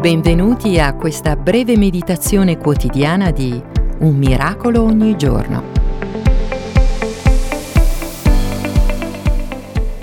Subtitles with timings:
[0.00, 3.62] Benvenuti a questa breve meditazione quotidiana di
[3.98, 5.62] Un miracolo ogni giorno.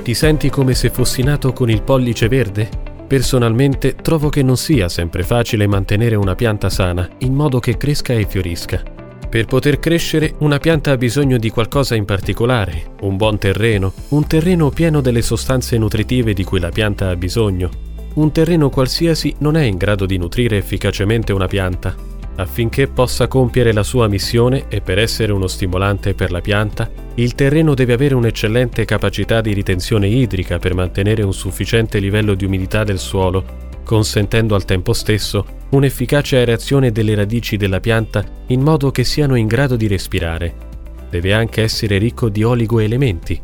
[0.03, 2.69] Ti senti come se fossi nato con il pollice verde?
[3.07, 8.13] Personalmente trovo che non sia sempre facile mantenere una pianta sana in modo che cresca
[8.13, 8.83] e fiorisca.
[9.27, 14.27] Per poter crescere una pianta ha bisogno di qualcosa in particolare, un buon terreno, un
[14.27, 17.86] terreno pieno delle sostanze nutritive di cui la pianta ha bisogno,
[18.17, 21.95] un terreno qualsiasi non è in grado di nutrire efficacemente una pianta.
[22.37, 27.35] Affinché possa compiere la sua missione e per essere uno stimolante per la pianta, il
[27.35, 32.83] terreno deve avere un'eccellente capacità di ritenzione idrica per mantenere un sufficiente livello di umidità
[32.83, 39.03] del suolo, consentendo al tempo stesso un'efficace aerazione delle radici della pianta in modo che
[39.03, 40.65] siano in grado di respirare.
[41.09, 43.39] Deve anche essere ricco di oligoelementi.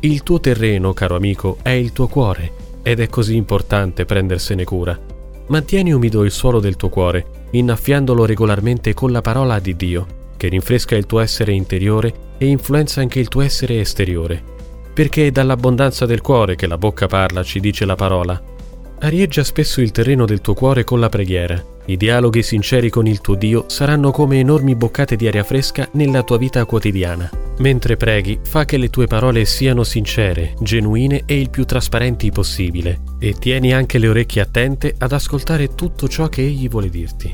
[0.00, 4.96] Il tuo terreno, caro amico, è il tuo cuore ed è così importante prendersene cura.
[5.46, 10.48] Mantieni umido il suolo del tuo cuore, innaffiandolo regolarmente con la parola di Dio, che
[10.48, 14.42] rinfresca il tuo essere interiore e influenza anche il tuo essere esteriore.
[14.92, 18.40] Perché è dall'abbondanza del cuore che la bocca parla, ci dice la parola.
[19.04, 21.62] Arieggia spesso il terreno del tuo cuore con la preghiera.
[21.84, 26.22] I dialoghi sinceri con il tuo Dio saranno come enormi boccate di aria fresca nella
[26.22, 27.28] tua vita quotidiana.
[27.58, 33.00] Mentre preghi, fa che le tue parole siano sincere, genuine e il più trasparenti possibile,
[33.18, 37.30] e tieni anche le orecchie attente ad ascoltare tutto ciò che egli vuole dirti.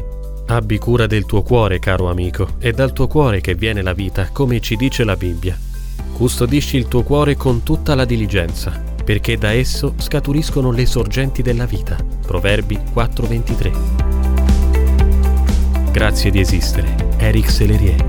[0.47, 4.31] Abbi cura del tuo cuore, caro amico, è dal tuo cuore che viene la vita,
[4.33, 5.57] come ci dice la Bibbia.
[6.15, 11.67] Custodisci il tuo cuore con tutta la diligenza, perché da esso scaturiscono le sorgenti della
[11.67, 11.97] vita.
[12.25, 13.73] Proverbi 4:23.
[15.91, 16.95] Grazie di esistere.
[17.17, 18.07] Eric Selerier.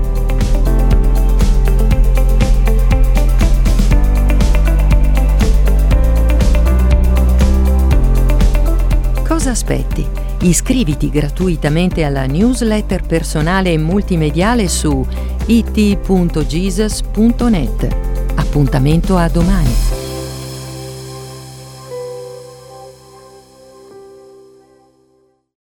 [9.26, 10.06] Cosa aspetti?
[10.42, 15.04] Iscriviti gratuitamente alla newsletter personale e multimediale su
[15.46, 16.36] it.jesus.net.
[18.36, 20.11] Appuntamento a domani.